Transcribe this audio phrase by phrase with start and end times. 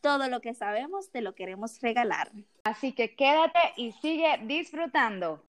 [0.00, 2.30] Todo lo que sabemos te lo queremos regalar.
[2.64, 5.42] Así que quédate y sigue disfrutando.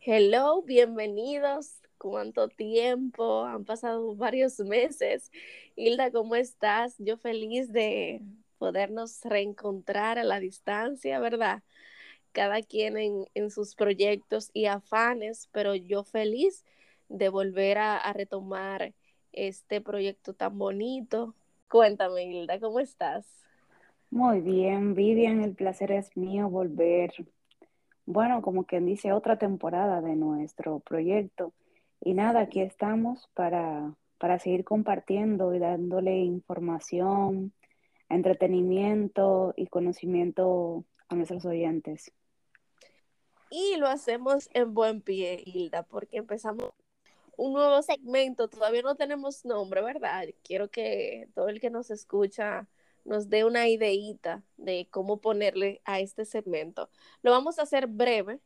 [0.00, 1.82] Hello, bienvenidos.
[1.98, 3.44] ¿Cuánto tiempo?
[3.44, 5.30] Han pasado varios meses.
[5.76, 6.94] Hilda, ¿cómo estás?
[6.98, 8.22] Yo feliz de
[8.58, 11.62] podernos reencontrar a la distancia, ¿verdad?
[12.32, 12.96] Cada quien
[13.34, 16.64] en, sus proyectos y afanes, pero yo feliz
[17.08, 18.94] de volver a retomar
[19.32, 21.34] este proyecto tan bonito
[21.70, 23.24] Cuéntame, Hilda, ¿cómo estás?
[24.10, 27.12] Muy bien, Vivian, el placer es mío volver,
[28.06, 31.52] bueno, como quien dice, otra temporada de nuestro proyecto.
[32.00, 37.52] Y nada, aquí estamos para, para seguir compartiendo y dándole información,
[38.08, 42.10] entretenimiento y conocimiento a nuestros oyentes.
[43.48, 46.72] Y lo hacemos en buen pie, Hilda, porque empezamos
[47.40, 50.26] un nuevo segmento, todavía no tenemos nombre, ¿verdad?
[50.44, 52.68] Quiero que todo el que nos escucha
[53.06, 56.90] nos dé una ideita de cómo ponerle a este segmento.
[57.22, 58.40] Lo vamos a hacer breve,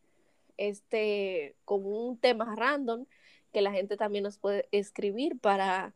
[0.58, 3.06] este, con un tema random
[3.52, 5.92] que la gente también nos puede escribir para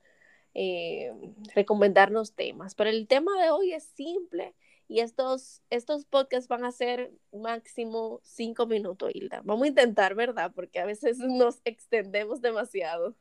[0.54, 1.12] eh,
[1.54, 2.74] recomendarnos temas.
[2.74, 4.56] Pero el tema de hoy es simple
[4.88, 9.42] y estos, estos podcasts van a ser máximo cinco minutos, Hilda.
[9.44, 10.50] Vamos a intentar, ¿verdad?
[10.54, 13.14] Porque a veces nos extendemos demasiado.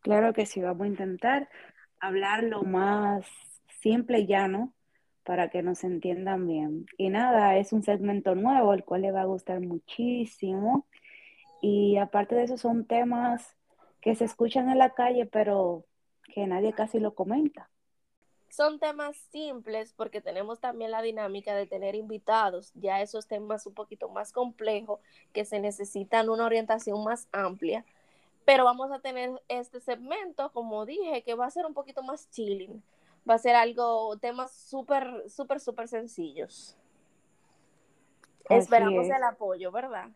[0.00, 1.48] Claro que sí, vamos a intentar
[2.00, 3.24] hablar lo más
[3.80, 4.74] simple y llano
[5.24, 6.86] para que nos entiendan bien.
[6.98, 10.86] Y nada, es un segmento nuevo, el cual le va a gustar muchísimo.
[11.62, 13.56] Y aparte de eso, son temas
[14.02, 15.86] que se escuchan en la calle, pero
[16.34, 17.70] que nadie casi lo comenta.
[18.52, 23.72] Son temas simples porque tenemos también la dinámica de tener invitados, ya esos temas un
[23.72, 25.00] poquito más complejos
[25.32, 27.82] que se necesitan una orientación más amplia.
[28.44, 32.28] Pero vamos a tener este segmento, como dije, que va a ser un poquito más
[32.28, 32.82] chilling.
[33.26, 36.76] Va a ser algo, temas súper, súper, súper sencillos.
[38.50, 40.10] Esperamos el apoyo, ¿verdad?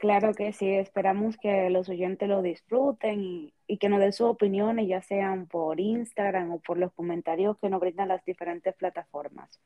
[0.00, 4.86] Claro que sí, esperamos que los oyentes lo disfruten y, que nos den sus opiniones,
[4.86, 9.58] ya sean por Instagram o por los comentarios que nos brindan las diferentes plataformas.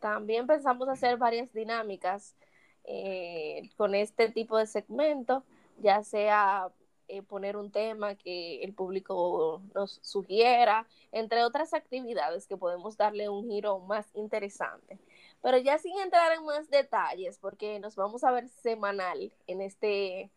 [0.00, 2.36] También pensamos hacer varias dinámicas
[2.84, 5.44] eh, con este tipo de segmento,
[5.80, 6.68] ya sea
[7.08, 13.30] eh, poner un tema que el público nos sugiera, entre otras actividades que podemos darle
[13.30, 14.98] un giro más interesante.
[15.42, 20.30] Pero ya sin entrar en más detalles, porque nos vamos a ver semanal en este,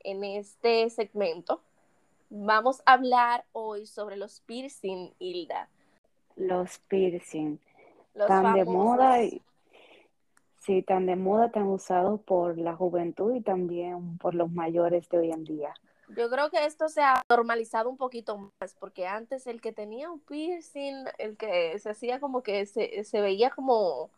[0.00, 1.60] en este segmento,
[2.30, 5.68] vamos a hablar hoy sobre los piercing, Hilda.
[6.36, 7.58] Los piercing.
[8.26, 9.42] tan de moda y
[10.58, 15.18] sí, tan de moda, tan usados por la juventud y también por los mayores de
[15.18, 15.74] hoy en día.
[16.08, 20.10] Yo creo que esto se ha normalizado un poquito más, porque antes el que tenía
[20.10, 24.10] un piercing, el que se hacía como que se, se veía como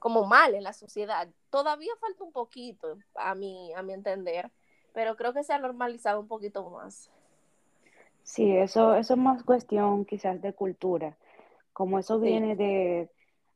[0.00, 1.28] como mal en la sociedad.
[1.50, 4.50] Todavía falta un poquito, a mi, a mi entender,
[4.92, 7.10] pero creo que se ha normalizado un poquito más.
[8.24, 11.16] Sí, eso, eso es más cuestión quizás de cultura.
[11.72, 13.10] Como eso viene de,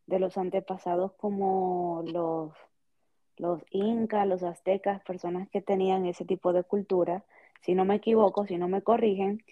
[0.06, 2.53] los antepasados como los,
[3.37, 7.25] los incas, los aztecas, personas que tenían ese tipo de cultura,
[7.62, 9.43] si no me equivoco, si no me corrigen,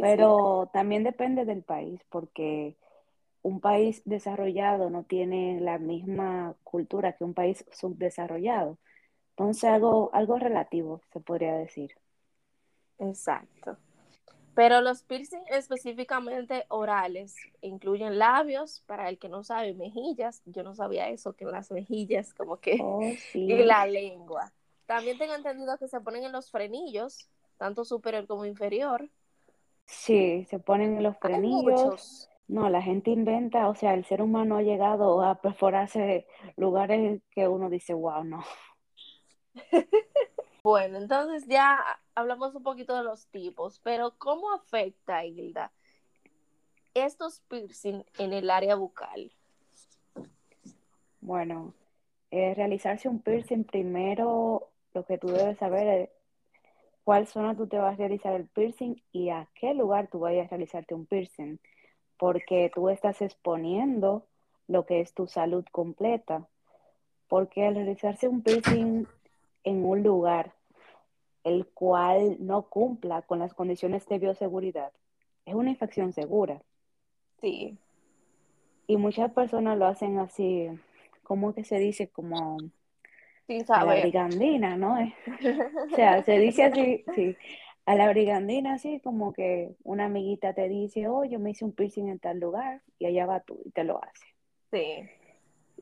[0.00, 2.76] pero también depende del país, porque
[3.42, 8.78] un país desarrollado no tiene la misma cultura que un país subdesarrollado.
[9.30, 11.96] Entonces, algo, algo relativo, se podría decir.
[12.98, 13.78] Exacto.
[14.54, 20.42] Pero los piercing específicamente orales incluyen labios, para el que no sabe, mejillas.
[20.44, 23.00] Yo no sabía eso, que las mejillas como que oh,
[23.34, 24.52] y la lengua.
[24.86, 29.08] También tengo entendido que se ponen en los frenillos, tanto superior como inferior.
[29.86, 32.29] Sí, se ponen en los frenillos.
[32.50, 36.26] No, la gente inventa, o sea, el ser humano ha llegado a perforarse
[36.56, 38.42] lugares que uno dice, wow, no.
[40.64, 41.78] bueno, entonces ya
[42.16, 45.70] hablamos un poquito de los tipos, pero ¿cómo afecta, Hilda,
[46.92, 49.30] estos piercing en el área bucal?
[51.20, 51.72] Bueno,
[52.32, 56.10] eh, realizarse un piercing primero, lo que tú debes saber es
[57.04, 60.46] cuál zona tú te vas a realizar el piercing y a qué lugar tú vayas
[60.46, 61.60] a realizarte un piercing
[62.20, 64.26] porque tú estás exponiendo
[64.68, 66.46] lo que es tu salud completa.
[67.28, 69.06] porque al realizarse un piercing
[69.62, 70.52] en un lugar
[71.44, 74.92] el cual no cumpla con las condiciones de bioseguridad,
[75.46, 76.60] es una infección segura.
[77.40, 77.78] Sí.
[78.88, 80.68] Y muchas personas lo hacen así,
[81.22, 82.08] como que se dice?
[82.08, 82.58] Como
[83.46, 84.96] Sin a la brigandina, ¿no?
[85.92, 87.36] O sea, se dice así, sí,
[87.86, 91.72] a la brigandina, así como que una amiguita te dice, oh, yo me hice un
[91.72, 94.26] piercing en tal lugar, y allá va tú y te lo hace.
[94.70, 95.08] Sí.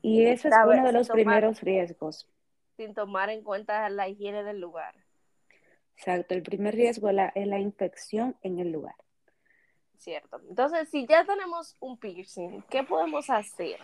[0.01, 2.27] Y eso es uno de los tomar- primeros riesgos.
[2.77, 4.95] Sin tomar en cuenta la higiene del lugar.
[5.97, 8.95] Exacto, el primer riesgo es la, es la infección en el lugar.
[9.97, 10.39] Cierto.
[10.49, 13.77] Entonces, si ya tenemos un piercing, ¿qué podemos hacer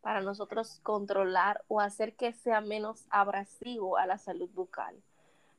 [0.00, 4.96] para nosotros controlar o hacer que sea menos abrasivo a la salud bucal?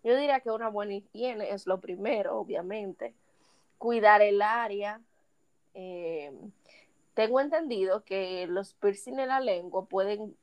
[0.03, 3.13] Yo diría que una buena higiene es lo primero, obviamente.
[3.77, 5.01] Cuidar el área.
[5.73, 6.31] Eh,
[7.13, 10.35] tengo entendido que los piercing en la lengua pueden,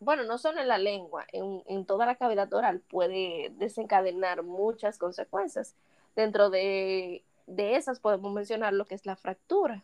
[0.00, 4.98] bueno, no solo en la lengua, en, en toda la cavidad oral puede desencadenar muchas
[4.98, 5.74] consecuencias.
[6.14, 9.82] Dentro de de esas podemos mencionar lo que es la fractura,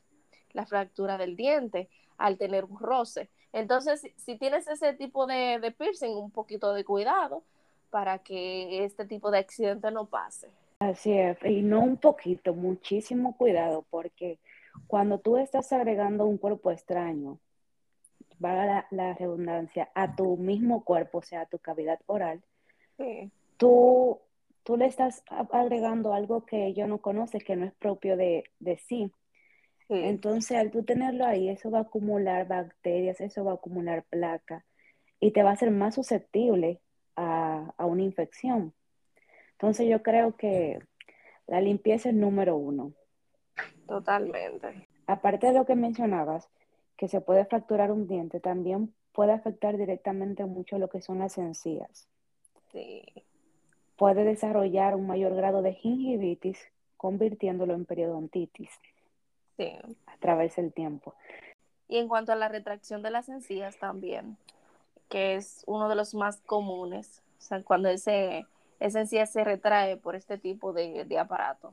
[0.52, 3.30] la fractura del diente al tener un roce.
[3.52, 7.42] Entonces, si, tienes ese tipo de, de, piercing, un poquito de cuidado
[7.94, 10.48] para que este tipo de accidente no pase.
[10.80, 14.40] Así es, y no un poquito, muchísimo cuidado, porque
[14.88, 17.38] cuando tú estás agregando un cuerpo extraño,
[18.40, 22.42] valga la, la redundancia, a tu mismo cuerpo, o sea, a tu cavidad oral,
[22.98, 23.30] sí.
[23.58, 24.18] tú
[24.64, 28.76] tú le estás agregando algo que ella no conoce, que no es propio de, de
[28.76, 29.12] sí.
[29.86, 29.94] sí.
[29.94, 34.64] Entonces, al tú tenerlo ahí, eso va a acumular bacterias, eso va a acumular placa
[35.20, 36.80] y te va a hacer más susceptible
[37.16, 38.72] a, a una infección.
[39.52, 40.78] Entonces, yo creo que
[41.46, 42.92] la limpieza es número uno.
[43.86, 44.88] Totalmente.
[45.06, 46.48] Aparte de lo que mencionabas,
[46.96, 51.38] que se puede fracturar un diente, también puede afectar directamente mucho lo que son las
[51.38, 52.08] encías.
[52.72, 53.02] Sí
[53.96, 56.58] puede desarrollar un mayor grado de gingivitis,
[56.96, 58.70] convirtiéndolo en periodontitis
[59.56, 59.72] sí.
[60.06, 61.14] a través del tiempo.
[61.88, 64.36] Y en cuanto a la retracción de las encías también,
[65.14, 68.48] que es uno de los más comunes, o sea, cuando ese,
[68.80, 71.72] esa encía se retrae por este tipo de, de aparato.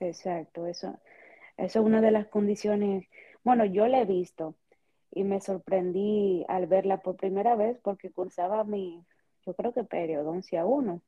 [0.00, 0.98] Exacto, eso,
[1.56, 3.06] eso es una de las condiciones,
[3.44, 4.56] bueno, yo la he visto
[5.12, 9.04] y me sorprendí al verla por primera vez porque cursaba mi,
[9.46, 11.00] yo creo que periodoncia 1,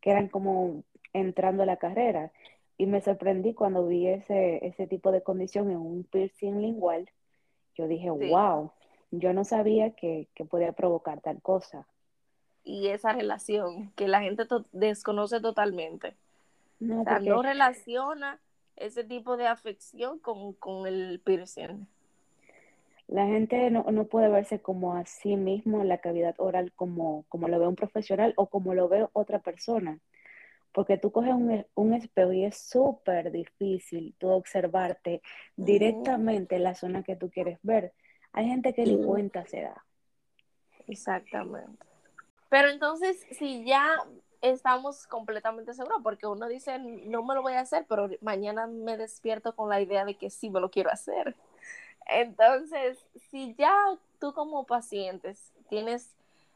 [0.00, 2.32] que eran como entrando a la carrera.
[2.78, 7.10] Y me sorprendí cuando vi ese, ese tipo de condición en un piercing lingual.
[7.74, 8.30] Yo dije, sí.
[8.30, 8.72] wow,
[9.10, 11.86] yo no sabía que, que, podía provocar tal cosa.
[12.64, 16.14] Y esa relación que la gente to desconoce totalmente.
[16.78, 17.30] No, o sea, porque...
[17.30, 18.40] no relaciona
[18.76, 21.86] ese tipo de afección con, con el piercing.
[23.08, 27.24] La gente no, no, puede verse como a sí mismo en la cavidad oral como,
[27.28, 29.98] como lo ve un profesional o como lo ve otra persona.
[30.72, 35.20] Porque tú coges un, un espejo y es súper difícil tú observarte
[35.56, 37.92] directamente en la zona que tú quieres ver.
[38.32, 39.84] Hay gente que ni cuenta se da.
[40.86, 41.84] Exactamente.
[42.48, 43.96] Pero entonces, si ya
[44.40, 48.96] estamos completamente seguros, porque uno dice, no me lo voy a hacer, pero mañana me
[48.96, 51.36] despierto con la idea de que sí me lo quiero hacer.
[52.06, 52.98] Entonces,
[53.30, 53.74] si ya
[54.18, 55.36] tú como paciente
[55.68, 56.10] tienes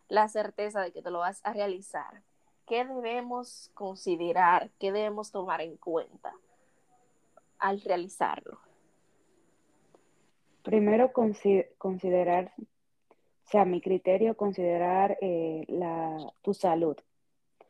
[0.09, 2.23] la certeza de que te lo vas a realizar,
[2.67, 4.71] ¿qué debemos considerar?
[4.81, 6.35] ¿Qué debemos tomar en cuenta
[7.59, 8.64] al realizarlo?
[10.65, 16.97] Primero, considerar, o sea, mi criterio, considerar eh, la, tu salud.
[17.61, 17.67] O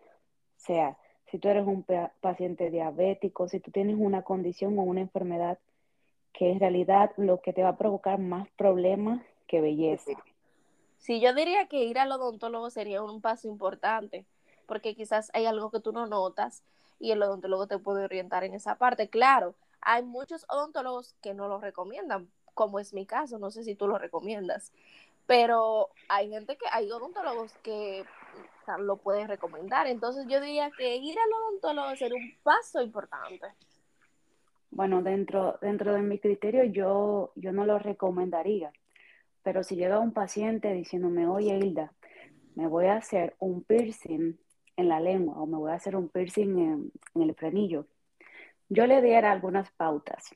[0.56, 0.96] sea,
[1.26, 1.84] si tú eres un
[2.20, 5.58] paciente diabético, si tú tienes una condición o una enfermedad
[6.32, 10.12] que en realidad lo que te va a provocar más problemas que belleza.
[10.98, 14.24] Sí, yo diría que ir al odontólogo sería un paso importante,
[14.66, 16.62] porque quizás hay algo que tú no notas
[17.00, 19.08] y el odontólogo te puede orientar en esa parte.
[19.08, 23.75] Claro, hay muchos odontólogos que no lo recomiendan, como es mi caso, no sé si
[23.75, 24.73] tú lo recomiendas,
[25.26, 28.04] pero hay gente que, hay odontólogos que
[28.78, 29.87] lo pueden recomendar.
[29.87, 33.46] Entonces yo diría que ir al odontólogo sería un paso importante.
[34.70, 38.73] Bueno, dentro, dentro de mi criterio yo, yo no lo recomendaría,
[39.42, 41.92] pero si llega un paciente diciéndome, oye Hilda,
[42.56, 44.37] me voy a hacer un piercing
[44.76, 47.87] en la lengua o me voy a hacer un piercing en, en el frenillo,
[48.68, 50.32] yo le diera algunas pautas.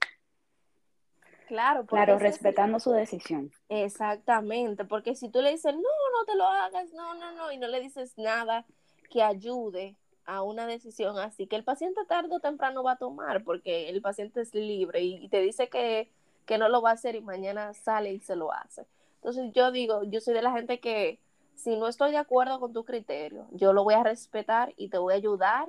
[1.49, 3.51] Claro, claro, respetando su decisión.
[3.71, 7.57] Exactamente, porque si tú le dices, no, no te lo hagas, no, no, no, y
[7.57, 8.67] no le dices nada
[9.11, 13.43] que ayude a una decisión así que el paciente tarde o temprano va a tomar
[13.45, 16.11] porque el paciente es libre y te dice que,
[16.45, 18.87] que, no lo va a hacer y mañana sale y se lo hace.
[19.15, 21.19] Entonces yo digo, yo soy de la gente que
[21.55, 24.99] si no estoy de acuerdo con tu criterio, yo lo voy a respetar y te
[24.99, 25.67] voy a ayudar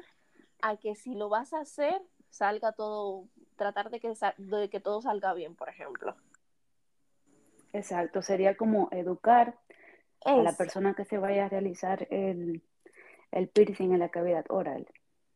[0.61, 5.01] a que si lo vas a hacer, salga todo, tratar de que, de que todo
[5.01, 6.15] salga bien, por ejemplo.
[7.73, 9.57] Exacto, sería como educar
[10.25, 12.61] a la persona que se vaya a realizar el,
[13.31, 14.87] el piercing en la cavidad oral.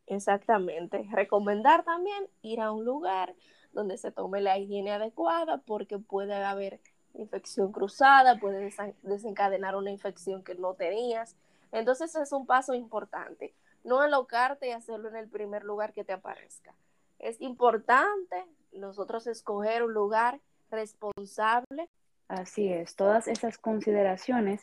[0.07, 1.07] Exactamente.
[1.11, 3.35] Recomendar también ir a un lugar
[3.71, 6.79] donde se tome la higiene adecuada porque puede haber
[7.13, 8.71] infección cruzada, puede
[9.03, 11.35] desencadenar una infección que no tenías.
[11.71, 13.53] Entonces es un paso importante.
[13.83, 16.73] No alocarte y hacerlo en el primer lugar que te aparezca.
[17.19, 20.39] Es importante nosotros escoger un lugar
[20.71, 21.89] responsable.
[22.27, 24.61] Así es, todas esas consideraciones.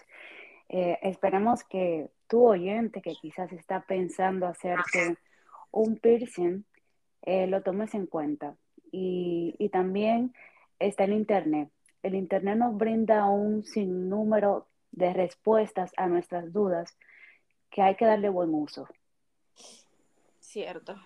[0.69, 5.17] Eh, esperemos que tu oyente que quizás está pensando hacerte
[5.71, 6.65] un piercing,
[7.23, 8.57] eh, lo tomes en cuenta.
[8.93, 10.35] Y, y también
[10.79, 11.71] está el Internet.
[12.03, 16.97] El Internet nos brinda un sinnúmero de respuestas a nuestras dudas
[17.71, 18.89] que hay que darle buen uso.
[20.51, 20.97] Cierto.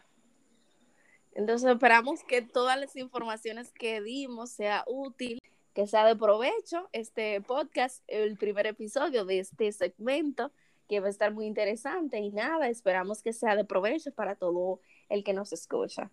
[1.33, 5.39] Entonces esperamos que todas las informaciones que dimos sea útil,
[5.75, 10.51] que sea de provecho este podcast, el primer episodio de este segmento
[10.89, 14.81] que va a estar muy interesante y nada, esperamos que sea de provecho para todo
[15.11, 16.11] el que nos escucha.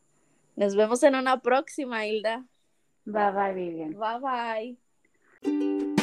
[0.57, 2.45] Nos vemos en una próxima, Hilda.
[3.05, 3.97] Bye bye, Vivian.
[3.97, 4.77] Bye
[5.41, 6.00] bye.